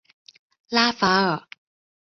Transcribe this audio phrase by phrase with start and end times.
[0.69, 1.47] 拉法尔。